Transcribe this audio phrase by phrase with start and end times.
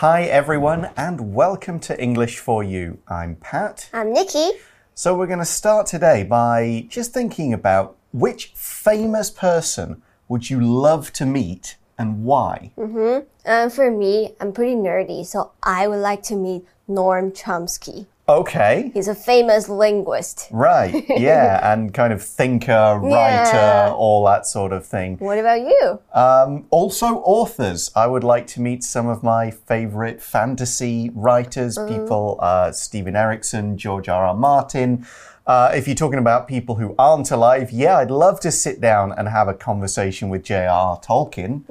[0.00, 3.00] Hi, everyone, and welcome to English for You.
[3.06, 3.90] I'm Pat.
[3.92, 4.52] I'm Nikki.
[4.94, 10.58] So, we're going to start today by just thinking about which famous person would you
[10.58, 12.72] love to meet and why?
[12.78, 13.26] Mm-hmm.
[13.44, 18.06] Um, for me, I'm pretty nerdy, so I would like to meet Noam Chomsky.
[18.30, 18.92] Okay.
[18.94, 20.46] He's a famous linguist.
[20.52, 23.92] Right, yeah, and kind of thinker, writer, Yeah.
[23.96, 25.16] all that sort of thing.
[25.18, 26.00] What about you?
[26.14, 27.90] Um, also, authors.
[27.96, 33.76] I would like to meet some of my favorite fantasy writers, people, uh, Steven Erikson,
[33.76, 34.24] George R.
[34.24, 34.34] R.
[34.34, 35.06] Martin.
[35.46, 39.10] Uh, if you're talking about people who aren't alive, yeah, I'd love to sit down
[39.10, 41.00] and have a conversation with J.R.R.
[41.00, 41.62] Tolkien.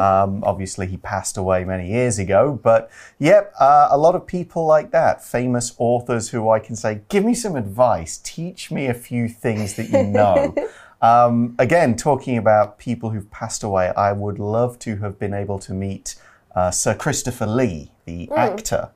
[0.00, 4.66] Um, obviously, he passed away many years ago, but yep, uh, a lot of people
[4.66, 8.94] like that, famous authors who I can say, give me some advice, teach me a
[8.94, 10.54] few things that you know.
[11.02, 15.58] Um, again, talking about people who've passed away, I would love to have been able
[15.58, 16.14] to meet
[16.54, 18.88] uh, Sir Christopher Lee, the actor.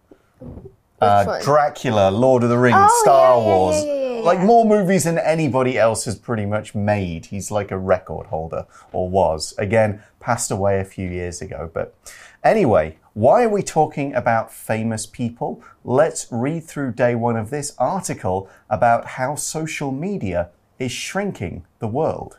[1.00, 1.40] Uh.
[1.42, 3.76] Dracula, Lord of the Rings, Oh, Star yeah, yeah, Wars.
[3.76, 7.26] yeah, yeah, yeah, Like more movies than anybody else has pretty much made.
[7.26, 9.54] He's like a record holder, or was.
[9.58, 11.70] Again, passed away a few years ago.
[11.72, 11.94] But
[12.42, 15.62] anyway, why are we talking about famous people?
[15.84, 21.88] Let's read through day one of this article about how social media is shrinking the
[21.88, 22.38] world.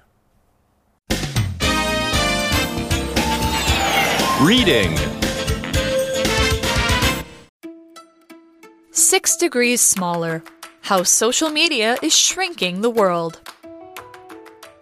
[4.41, 5.18] Reading.
[8.99, 10.43] Six degrees smaller.
[10.81, 13.39] How social media is shrinking the world.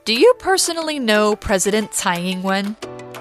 [0.05, 2.75] Do you personally know President Tsai Ing wen?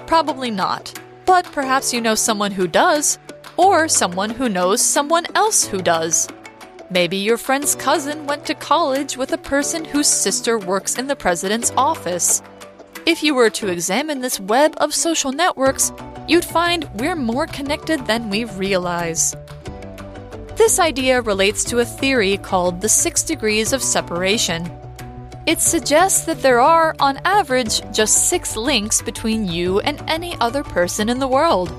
[0.07, 0.99] Probably not.
[1.27, 3.19] But perhaps you know someone who does,
[3.57, 6.27] or someone who knows someone else who does.
[6.89, 11.15] Maybe your friend's cousin went to college with a person whose sister works in the
[11.15, 12.41] president's office.
[13.05, 15.91] If you were to examine this web of social networks,
[16.27, 19.35] you'd find we're more connected than we realize.
[20.67, 24.69] This idea relates to a theory called the six degrees of separation.
[25.45, 30.65] It suggests that there are, on average, just six links between you and any other
[30.65, 31.69] person in the world.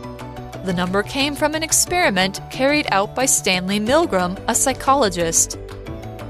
[0.64, 5.58] The number came from an experiment carried out by Stanley Milgram, a psychologist.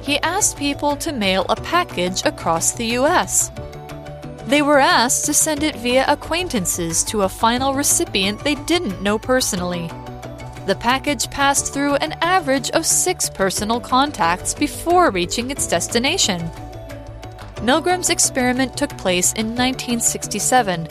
[0.03, 3.53] He asked people to mail a package across the US.
[4.49, 9.17] They were asked to send it via acquaintances to a final recipient they didn't know
[9.17, 9.89] personally.
[10.69, 16.43] The package passed through an average of six personal contacts before reaching its destination.
[17.63, 20.87] Milgram's experiment took place in 1967.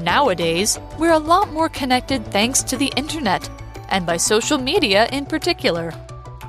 [0.00, 3.46] Nowadays, we're a lot more connected thanks to the internet,
[3.90, 5.92] and by social media in particular.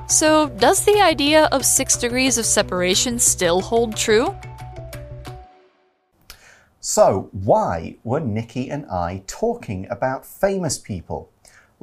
[0.08, 4.34] So, does the idea of six degrees of separation still hold true?
[6.80, 11.31] So, why were Nikki and I talking about famous people?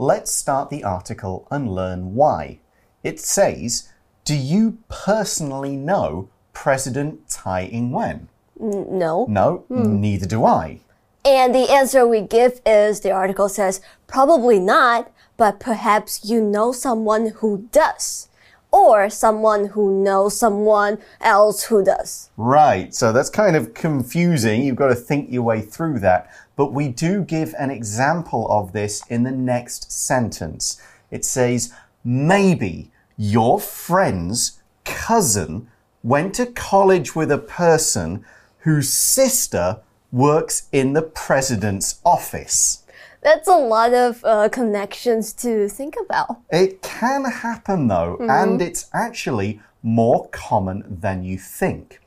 [0.00, 2.60] Let's start the article and learn why.
[3.03, 3.88] It says,
[4.25, 8.28] Do you personally know President Tsai Ing wen?
[8.60, 9.26] No.
[9.28, 10.00] No, hmm.
[10.00, 10.82] neither do I.
[11.25, 16.70] And the answer we give is the article says probably not, but perhaps you know
[16.70, 18.28] someone who does.
[18.70, 22.31] Or someone who knows someone else who does.
[22.37, 24.62] Right, so that's kind of confusing.
[24.62, 26.31] You've got to think your way through that.
[26.58, 30.82] But we do give an example of this in the next sentence.
[31.08, 35.69] It says, maybe your friend's cousin
[36.02, 38.24] went to college with a person
[38.62, 39.78] whose sister
[40.10, 42.82] works in the president's office.
[43.22, 46.38] That's a lot of uh, connections to think about.
[46.50, 52.00] It can happen though, and it's actually more common than you think.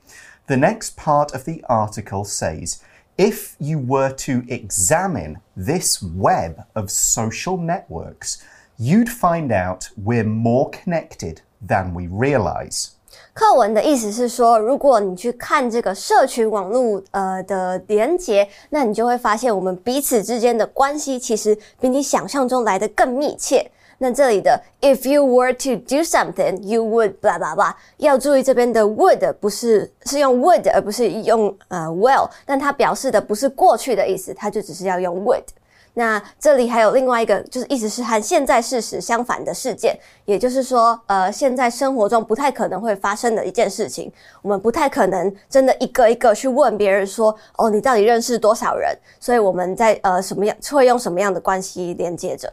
[0.48, 2.84] The next part of the article says
[3.21, 8.39] if you were to examine this web of social networks,
[8.79, 12.89] you'd find out we're more connected than we realize.
[13.33, 23.71] 课文的意思是说，如果你去看这个社群网络呃的连结，那你就会发现我们彼此之间的关系其实比你想象中来的更密切。
[24.04, 30.68] 那这里的 if you were to do something, you would blah blah blah，要注意这边的 would 不是是用 would
[30.74, 35.44] 而不是用呃 will，但它表示的不是过去的意思，它就只是要用 would。
[35.94, 39.96] 那这里还有另外一个，就是意思是和现在事实相反的事件，
[40.26, 44.12] 也就是说，呃，现在生活中不太可能会发生的一件事情，
[44.42, 48.98] 我们不太可能真的一个一个去问别人说，哦，你到底认识多少人？
[49.20, 52.52] 所以我们在呃什么样会用什么样的关系连接着？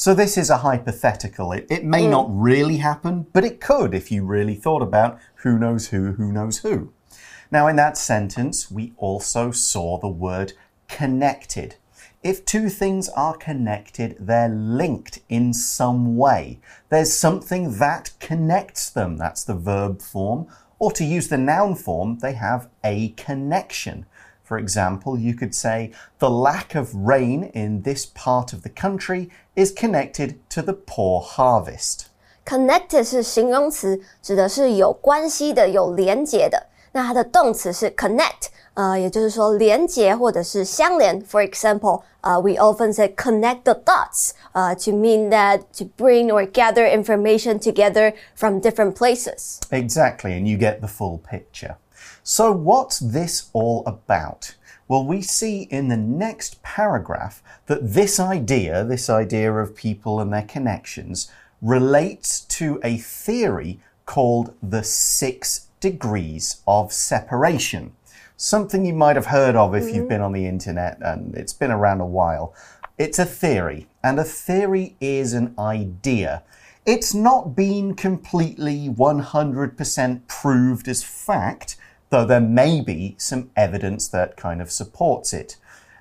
[0.00, 1.52] So, this is a hypothetical.
[1.52, 2.10] It, it may mm.
[2.10, 6.32] not really happen, but it could if you really thought about who knows who, who
[6.32, 6.94] knows who.
[7.50, 10.54] Now, in that sentence, we also saw the word
[10.88, 11.74] connected.
[12.22, 16.60] If two things are connected, they're linked in some way.
[16.88, 19.18] There's something that connects them.
[19.18, 20.46] That's the verb form.
[20.78, 24.06] Or to use the noun form, they have a connection.
[24.49, 29.29] For example, you could say, the lack of rain in this part of the country
[29.55, 32.07] is connected to the poor harvest.
[32.45, 36.67] Connected 是形容词，指的是有关系的、有连结的。
[36.91, 41.19] 那它的动词是 connect，呃，也就是说连结或者是相连。
[41.23, 46.45] For example, uh, we often say connect the dots uh, to mean that to bring or
[46.45, 49.59] gather information together from different places.
[49.71, 51.77] Exactly, and you get the full picture.
[52.22, 54.54] So, what's this all about?
[54.88, 60.32] Well, we see in the next paragraph that this idea, this idea of people and
[60.32, 61.30] their connections,
[61.62, 67.92] relates to a theory called the six degrees of separation.
[68.36, 70.08] Something you might have heard of if you've mm-hmm.
[70.08, 72.54] been on the internet and it's been around a while.
[72.98, 76.42] It's a theory, and a theory is an idea.
[76.84, 81.76] It's not been completely 100% proved as fact,
[82.10, 85.56] though there may be some evidence that kind of supports it.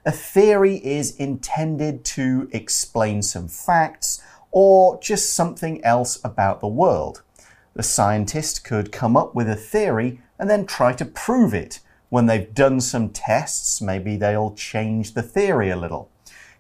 [0.06, 4.22] A theory is intended to explain some facts
[4.52, 7.22] or just something else about the world.
[7.76, 11.80] The scientist could come up with a theory and then try to prove it.
[12.10, 16.10] When they've done some tests, maybe they'll change the theory a little.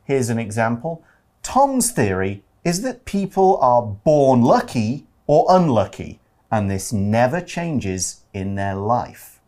[0.03, 1.03] Here's an example
[1.41, 6.19] Tom's theory is that people are born lucky or unlucky,
[6.51, 9.38] and this never changes in their life.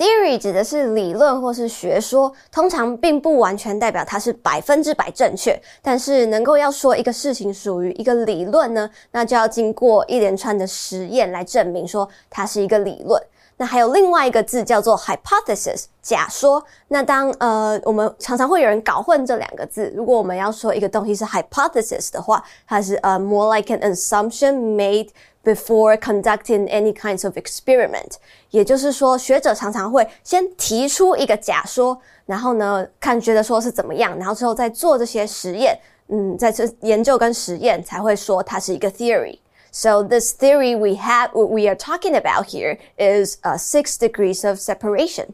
[0.00, 5.60] Theory 指的是理论或是学说，通常并不完全代表它是百分之百正确。
[5.82, 13.22] 但是能够要说一个事情属于一个理论呢，那就要经过一连串的实验来证明说它是一个理论。
[13.58, 16.64] 那还有另外一个字叫做 hypothesis，假说。
[16.88, 19.92] 那当呃我们常常会有人搞混这两个字。
[19.94, 25.10] 如果我们要说一个东西是 hypothesis 的话，它是呃 more like an assumption made
[25.43, 28.13] before conducting any kinds of experiment。
[28.49, 44.57] 也就是说，学者常常会先提出一个假说，然后呢看觉得说是怎么样，然后之后再做这些实验，嗯，在这研究跟实验才会说它是一个 theory。So this theory we have, we are talking about here is uh, six degrees of
[44.57, 45.33] separation.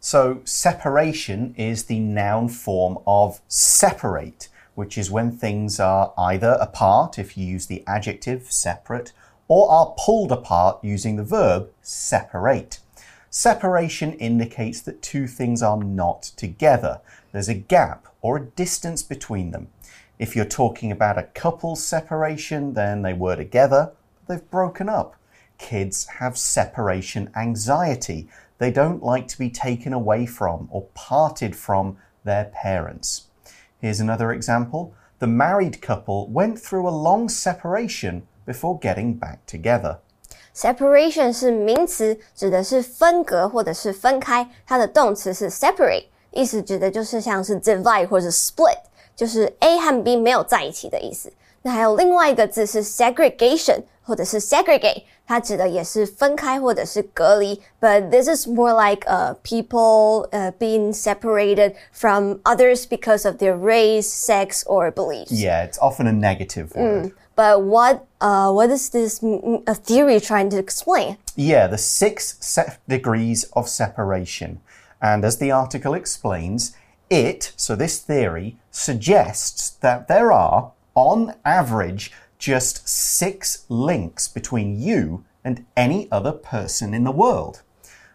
[0.00, 7.17] So separation is the noun form of separate, which is when things are either apart,
[7.17, 9.11] if you use the adjective separate,
[9.47, 12.79] or are pulled apart using the verb separate.
[13.29, 17.01] Separation indicates that two things are not together.
[17.31, 19.67] There's a gap or a distance between them.
[20.17, 23.91] If you're talking about a couple's separation, then they were together,
[24.25, 25.15] but they've broken up.
[25.57, 28.29] Kids have separation anxiety.
[28.57, 33.24] They don't like to be taken away from or parted from their parents.
[33.80, 34.90] Here's another example.
[35.18, 39.98] The married couple went through a long separation before getting back together.
[40.54, 44.48] Separation 是名词，指的是分隔或者是分开。
[44.66, 48.78] 它的动词是 separate，意思指的就是像是 divide 或者 split。
[49.16, 51.30] 就是 A 和 B 没有在一起的意思。
[51.60, 57.60] 那还有另外一个字是 segregation， 或者是 segregate，它指的也是分开或者是隔离。
[57.80, 64.08] But this is more like uh people uh being separated from others because of their race,
[64.08, 65.32] sex, or beliefs.
[65.32, 67.12] Yeah, it's often a negative word.
[67.36, 69.22] But what uh what is this
[69.66, 71.16] a theory trying to explain?
[71.36, 72.36] Yeah, the six
[72.88, 74.60] degrees of separation.
[75.00, 76.72] And as the article explains,
[77.08, 82.12] it, so this theory, suggests that there are, on average,
[82.45, 87.63] just six links between you and any other person in the world.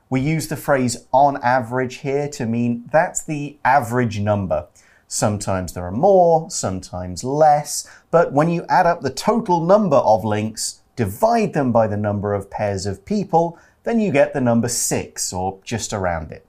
[0.08, 4.68] We use the phrase on average here to mean that's the average number.
[5.08, 10.24] Sometimes there are more, sometimes less, but when you add up the total number of
[10.24, 14.68] links, divide them by the number of pairs of people, then you get the number
[14.68, 16.46] six or just around it.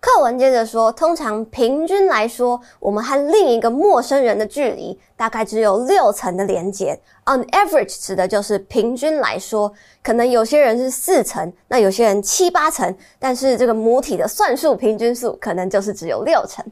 [0.00, 7.00] 课文接着说，通常平均来说，我们和另一个陌生人的距离大概只有六层的连接。
[7.24, 9.72] On average 指的就是平均来说，
[10.02, 16.62] 可能有些人是四层，那有些人七八层，但是这个母体的算术平均数可能就是只有六层。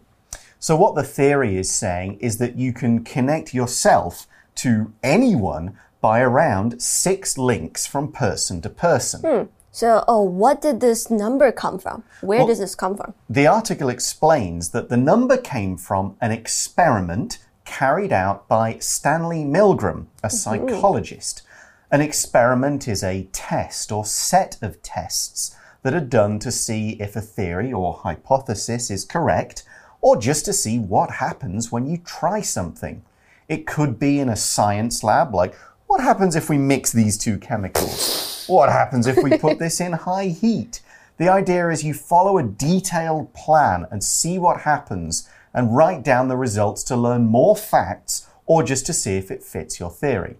[0.60, 4.24] So what the theory is saying is that you can connect yourself
[4.56, 9.20] to anyone by around six links from person to person.
[9.22, 9.46] Hmm.
[9.77, 12.03] so, oh, what did this number come from?
[12.21, 13.13] Where well, does this come from?
[13.29, 20.07] The article explains that the number came from an experiment carried out by Stanley Milgram,
[20.23, 20.35] a mm-hmm.
[20.35, 21.43] psychologist.
[21.91, 27.15] An experiment is a test or set of tests that are done to see if
[27.15, 29.63] a theory or hypothesis is correct
[30.01, 33.03] or just to see what happens when you try something.
[33.47, 35.53] It could be in a science lab, like
[35.85, 38.36] what happens if we mix these two chemicals?
[38.47, 40.79] What happens if we put this in high heat?
[41.17, 46.29] The idea is you follow a detailed plan and see what happens and write down
[46.29, 50.37] the results to learn more facts or just to see if it fits your theory.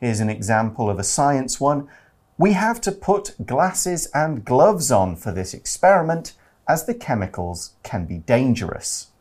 [0.00, 1.88] Here's an example of a science one.
[2.38, 6.32] We have to put glasses and gloves on for this experiment
[6.66, 9.11] as the chemicals can be dangerous.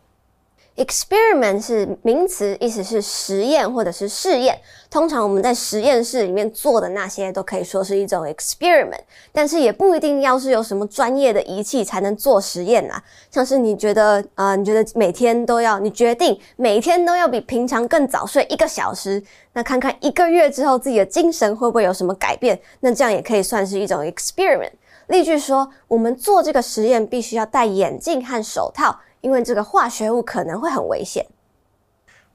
[0.77, 4.57] Experiment 是名词，意思是实验或者是试验。
[4.89, 9.01] 通常我们在实验室里面做的那些都可以说是一种 experiment，
[9.31, 13.01] 但是也不一定要是有什么专业的仪器才能做实验呐。
[13.29, 19.21] 像是你觉得啊，你觉得每天都要，你决定每天都要比平常更早睡一个小时，
[19.53, 22.59] 那看看一个月之后自己的精神会不会有什么改变？
[22.79, 24.71] 那这样也可以算是一种 experiment。
[25.07, 28.97] 例句说，我们做这个实验必须要戴眼镜和手套。
[29.20, 31.26] 因为这个化学物可能会很危险。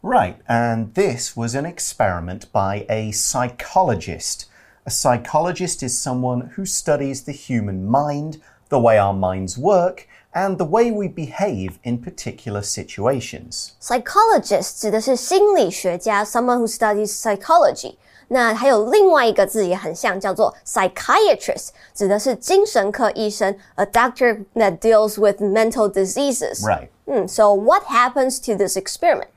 [0.01, 4.45] Right, and this was an experiment by a psychologist.
[4.85, 10.57] A psychologist is someone who studies the human mind, the way our minds work, and
[10.57, 13.73] the way we behave in particular situations.
[13.79, 17.97] Psychologist 指的是心理学家，someone who studies psychology。
[18.29, 26.65] 那还有另外一个字也很像，叫做 psychiatrist，指的是精神科医生，a doctor that deals with mental diseases.
[26.65, 26.89] Right.
[27.05, 29.27] Mm, so what happens to this experiment?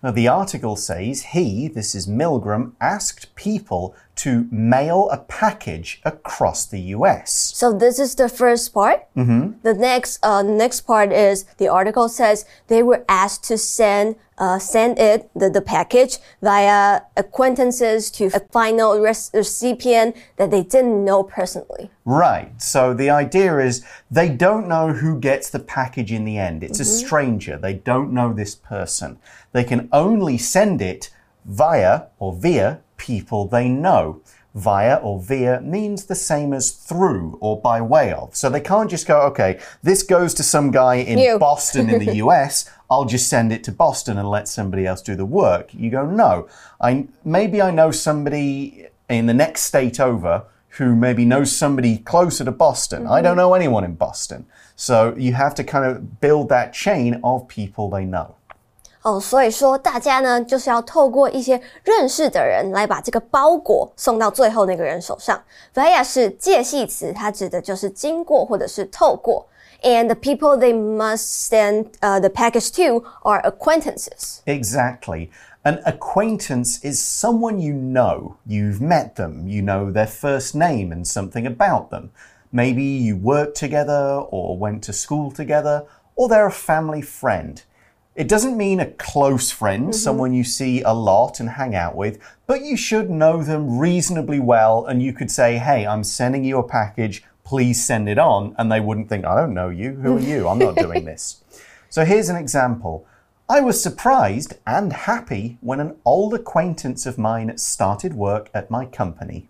[0.00, 6.65] Now, the article says he, this is Milgram, asked people to mail a package across
[6.65, 7.31] the US.
[7.55, 9.07] So this is the first part.
[9.15, 9.53] Mm -hmm.
[9.63, 14.57] The next, uh, next part is the article says they were asked to send uh,
[14.57, 18.97] send it, the, the package, via acquaintances to a final
[19.33, 21.89] recipient that they didn't know personally.
[22.05, 22.49] Right.
[22.61, 26.63] So the idea is they don't know who gets the package in the end.
[26.63, 26.89] It's mm -hmm.
[26.89, 27.05] a mm-hmm.
[27.05, 27.59] stranger.
[27.59, 29.17] They don't know this person.
[29.51, 31.13] They can only send it
[31.45, 34.21] via or via people they know
[34.55, 38.35] via or via means the same as through or by way of.
[38.35, 41.39] So they can't just go, okay, this goes to some guy in you.
[41.49, 42.69] Boston in the US.
[42.89, 45.73] I'll just send it to Boston and let somebody else do the work.
[45.73, 46.47] You go, no,
[46.81, 50.43] I, maybe I know somebody in the next state over
[50.77, 53.01] who maybe knows somebody closer to Boston.
[53.01, 53.19] Mm -hmm.
[53.19, 54.45] I don't know anyone in Boston.
[54.75, 58.38] So you have to kind of build that chain of people they know.
[59.08, 65.38] 哦，所以说大家呢，就是要透过一些认识的人来把这个包裹送到最后那个人手上。
[65.74, 69.46] via 是介系词，它指的就是经过或者是透过。
[69.82, 74.38] And the people they must send uh, the package to are acquaintances.
[74.46, 75.28] Exactly.
[75.64, 78.36] An acquaintance is someone you know.
[78.46, 79.46] You've met them.
[79.46, 82.12] You know their first name and something about them.
[82.50, 85.84] Maybe you work together or went to school together,
[86.16, 87.62] or they're a family friend.
[88.19, 90.03] It doesn't mean a close friend, mm -hmm.
[90.03, 94.41] someone you see a lot and hang out with, but you should know them reasonably
[94.41, 98.53] well and you could say, hey, I'm sending you a package, please send it on.
[98.57, 99.91] And they wouldn't think, I don't know you.
[100.03, 100.49] Who are you?
[100.49, 101.43] I'm not doing this.
[101.89, 103.05] So here's an example.
[103.57, 108.85] I was surprised and happy when an old acquaintance of mine started work at my
[108.85, 109.48] company.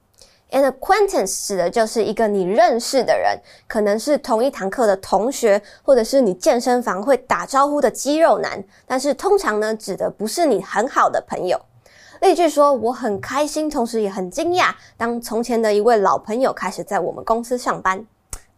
[0.50, 3.36] An acquaintance 指的就是一个你认识的人，
[3.66, 8.62] 可能是同一堂课的同学，或者是你健身房会打招呼的肌肉男。
[8.86, 11.60] 但是通常呢，指的不是你很好的朋友。
[12.20, 18.06] 例句说：“我很开心，同时也很惊讶，当从前的一位老朋友开始在我们公司上班。”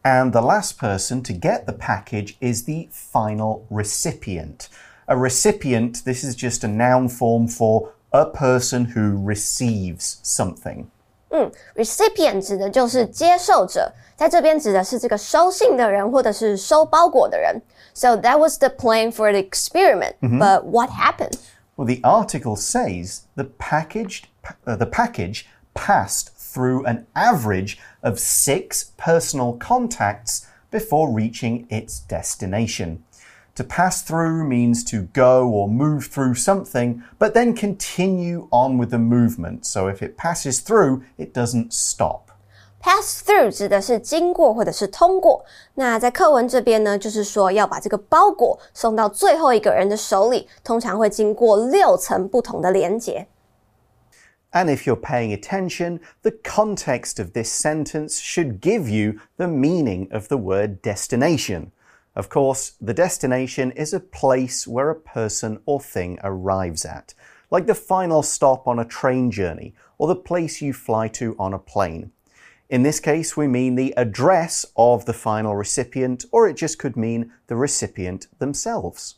[0.05, 4.66] And the last person to get the package is the final recipient.
[5.07, 10.85] A recipient, this is just a noun form for a person who receives something.
[11.31, 17.61] 嗯，recipient 指的就是接受者，在这边指的是这个收信的人或者是收包裹的人。
[17.95, 20.14] So that was the plan for the experiment.
[20.21, 20.38] Mm -hmm.
[20.38, 21.38] But what happened?
[21.76, 24.25] Well, the article says the packaged
[24.64, 32.99] uh, the package passed through an average of six personal contacts before reaching its destination.
[33.57, 38.90] To pass through means to go or move through something, but then continue on with
[38.90, 39.64] the movement.
[39.64, 42.33] So if it passes through, it doesn't stop.
[42.83, 45.45] Pass through 指的是经过或者是通过。
[45.75, 53.26] 那在课文这边呢，就是说要把这个包裹送到最后一个人的手里，通常会经过六层不同的连接。
[54.52, 60.28] And if you're paying attention, the context of this sentence should give you the meaning of
[60.28, 61.73] the word destination.
[62.15, 67.13] Of course, the destination is a place where a person or thing arrives at,
[67.50, 71.53] like the final stop on a train journey or the place you fly to on
[71.53, 72.12] a plane.
[72.70, 76.96] In this case, we mean the address of the final recipient, or it just could
[76.96, 79.15] mean the recipient themselves.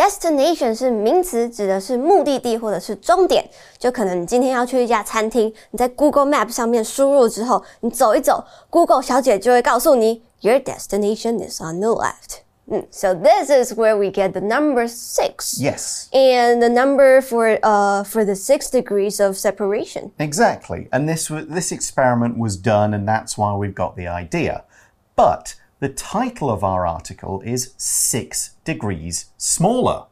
[0.00, 3.46] Destination 是名词，指的是目的地或者是终点。
[3.78, 12.38] 就可能你今天要去一家餐厅，你在 Google Map 上面输入之后，你走一走，Google 小姐就会告诉你，Your destination is on the left。
[12.64, 15.60] 嗯，So this is where we get the number six.
[15.60, 16.06] Yes.
[16.12, 20.12] And the number for uh for the six degrees of separation.
[20.16, 20.88] Exactly.
[20.92, 24.62] And this this experiment was done and that's why we've got the idea.
[25.14, 30.05] But the title of our article is Six Degrees Smaller.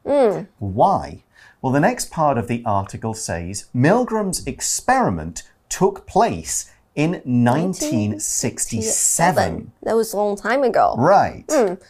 [0.60, 1.24] Why?
[1.62, 9.72] Well, the next part of the article says Milgram's experiment took place in 1967.
[9.82, 10.96] That was a long time ago.
[10.98, 11.46] Right.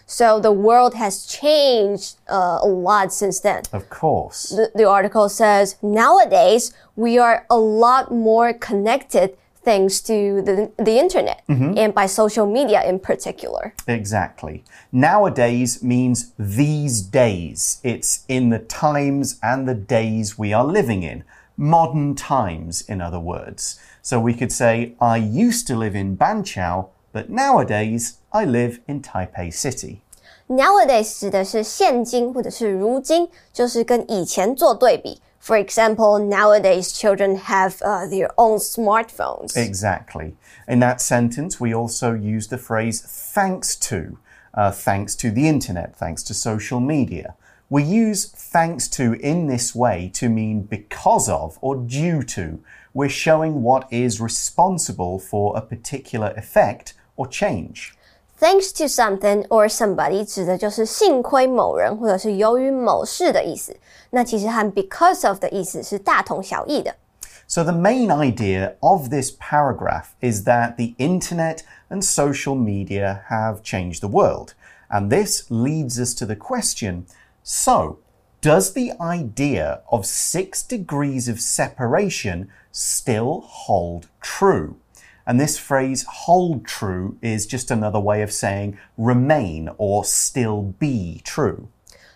[0.05, 3.63] So the world has changed uh, a lot since then.
[3.73, 4.49] Of course.
[4.49, 10.98] The, the article says nowadays we are a lot more connected thanks to the, the
[10.98, 13.74] internet and by social media in particular.
[13.86, 14.64] Exactly.
[14.92, 17.80] Nowadays means these days.
[17.82, 21.24] It's in the times and the days we are living in.
[21.56, 23.80] Modern times, in other words.
[24.00, 29.02] So we could say, I used to live in Banqiao, but nowadays I live in
[29.02, 30.00] Taipei City.
[30.46, 35.20] Nowadays 指的是现今或者是如今，就是跟以前做对比。
[35.43, 39.57] For example, nowadays children have uh, their own smartphones.
[39.57, 40.37] Exactly.
[40.69, 44.19] In that sentence, we also use the phrase thanks to,
[44.53, 47.35] uh, thanks to the internet, thanks to social media.
[47.69, 52.63] We use thanks to in this way to mean because of or due to.
[52.93, 57.95] We're showing what is responsible for a particular effect or change.
[58.42, 63.76] Thanks to something or somebody 指的就是幸亏某人或者是由于某事的意思。
[64.10, 66.94] 那其实和 because of 的意思是大同小异的。
[67.48, 73.62] So, the main idea of this paragraph is that the internet and social media have
[73.62, 74.52] changed the world.
[74.90, 77.06] And this leads us to the question
[77.42, 77.98] so,
[78.42, 84.76] does the idea of six degrees of separation still hold true?
[85.25, 91.21] And this phrase hold true is just another way of saying remain or still be
[91.23, 91.67] true.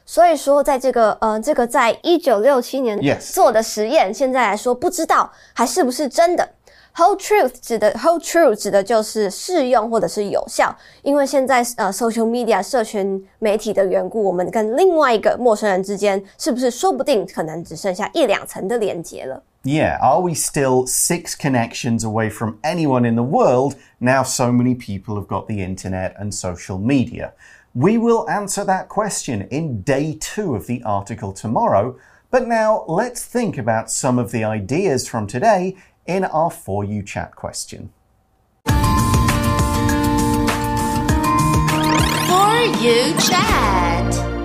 [0.06, 6.50] 所以说，在这个呃，这个在一九六七年做的实验现在来说不知道还是不是真的。
[6.96, 19.44] Hold truth 指的 hold true 指的就是适用或者是有效，因为现在呃 social media 社群媒体的缘故，我们跟另外一个陌生人之间是不是说不定可能只剩下一两层的连接了？
[19.68, 25.18] Yeah, are we still six connections away from anyone in the world now so many people
[25.18, 27.34] have got the internet and social media?
[27.76, 32.00] We will answer that question in day two of the article tomorrow.
[32.32, 35.76] But now let's think about some of the ideas from today
[36.06, 37.92] in our For You chat question.
[38.64, 38.74] For
[42.80, 44.37] you chat.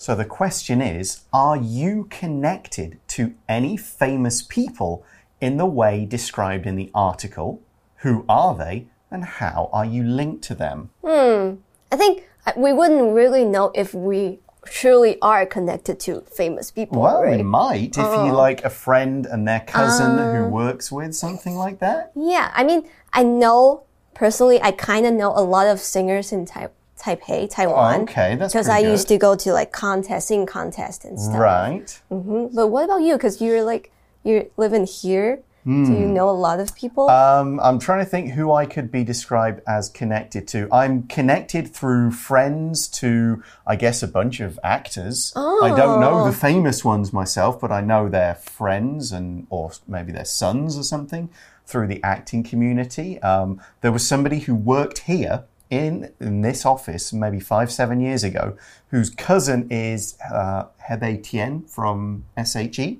[0.00, 5.04] So the question is Are you connected to any famous people
[5.42, 7.60] in the way described in the article?
[7.96, 8.86] Who are they?
[9.10, 10.88] And how are you linked to them?
[11.04, 11.56] Hmm.
[11.92, 17.02] I think uh, we wouldn't really know if we truly are connected to famous people.
[17.02, 17.36] Well, right?
[17.36, 21.78] we might if you like a friend and their cousin who works with something like
[21.80, 22.12] that.
[22.16, 23.84] Yeah, I mean, I know
[24.14, 28.00] personally, I kind of know a lot of singers in tai- Taipei, Taiwan.
[28.00, 31.18] Oh, okay, that's because I pretty used to go to like contests, sing contests and
[31.18, 31.38] stuff.
[31.38, 32.00] Right.
[32.10, 33.14] But what about you?
[33.14, 33.90] Because you're like
[34.22, 35.40] you're living here.
[35.64, 36.14] Do you Hmm.
[36.14, 37.10] know a lot of people?
[37.10, 40.66] Um, I'm trying to think who I could be described as connected to.
[40.72, 45.34] I'm connected through friends to, I guess, a bunch of actors.
[45.36, 50.12] I don't know the famous ones myself, but I know their friends and, or maybe
[50.12, 51.28] their sons or something
[51.66, 53.20] through the acting community.
[53.22, 58.24] Um, there was somebody who worked here in, in this office maybe five, seven years
[58.24, 58.56] ago,
[58.88, 62.98] whose cousin is uh, Hebe Tien from SHE,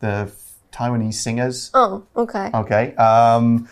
[0.00, 0.30] the
[0.72, 1.70] Taiwanese singers.
[1.74, 2.50] oh, okay.
[2.54, 2.94] Okay.
[2.96, 3.68] Um,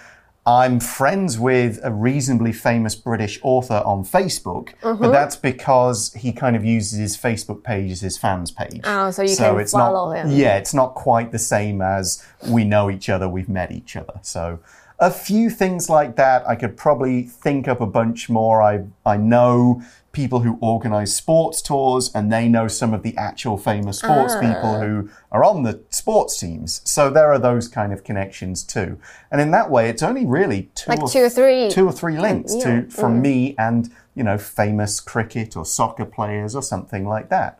[0.46, 6.57] I'm friends with a reasonably famous British author on Facebook, but that's because he kind
[6.57, 8.81] of uses his Facebook page as his fans page.
[8.85, 10.31] Oh, so you can it's follow not, him.
[10.31, 14.18] Yeah, it's not quite the same as we know each other, we've met each other.
[14.23, 14.61] So
[15.00, 16.46] a few things like that.
[16.46, 18.62] I could probably think up a bunch more.
[18.62, 19.82] I I know
[20.12, 24.40] people who organize sports tours and they know some of the actual famous sports Ah.
[24.40, 26.80] people who are on the sports teams.
[26.84, 28.98] So there are those kind of connections too.
[29.30, 31.70] And in that way it's only really two Like or two or three.
[31.70, 36.04] two or three links yeah, to from me and you know famous cricket or soccer
[36.04, 37.58] players or something like that.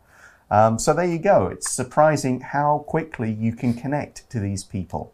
[0.51, 1.47] Um, so there you go.
[1.47, 5.13] It's surprising how quickly you can connect to these people.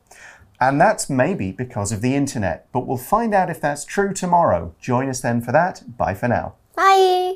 [0.59, 4.73] And that's maybe because of the internet, but we'll find out if that's true tomorrow.
[4.79, 5.83] Join us then for that.
[5.97, 6.55] Bye for now.
[6.75, 7.35] Bye.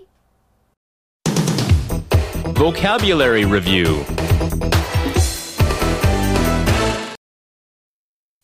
[2.53, 4.03] Vocabulary Review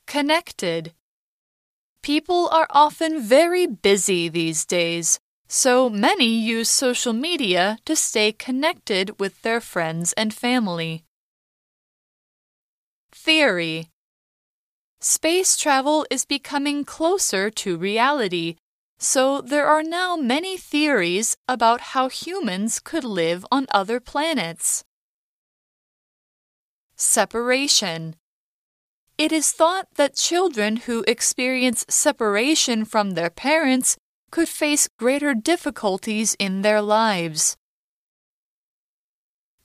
[0.06, 0.94] Connected.
[2.02, 9.20] People are often very busy these days, so many use social media to stay connected
[9.20, 11.04] with their friends and family.
[13.12, 13.90] Theory
[15.00, 18.56] Space travel is becoming closer to reality,
[18.98, 24.84] so there are now many theories about how humans could live on other planets.
[26.96, 28.16] Separation
[29.18, 33.98] it is thought that children who experience separation from their parents
[34.30, 37.58] could face greater difficulties in their lives.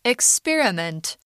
[0.07, 1.19] Experiment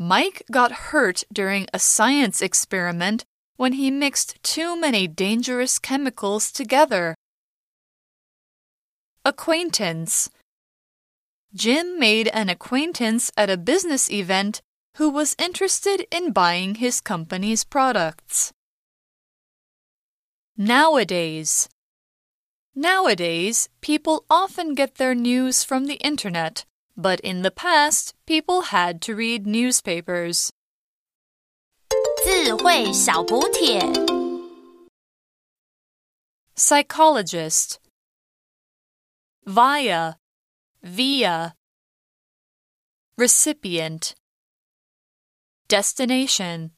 [0.00, 3.24] Mike got hurt during a science experiment
[3.56, 7.16] when he mixed too many dangerous chemicals together.
[9.24, 10.30] Acquaintance
[11.52, 14.60] Jim made an acquaintance at a business event
[14.98, 18.52] who was interested in buying his company's products.
[20.56, 21.68] Nowadays.
[22.74, 26.64] Nowadays, people often get their news from the internet,
[26.97, 30.51] but in the past, people had to read newspapers.
[32.23, 33.81] 智慧小补帖
[36.55, 37.79] Psychologist.
[39.45, 40.17] Via.
[40.81, 41.55] Via.
[43.17, 44.13] Recipient.
[45.67, 46.71] Destination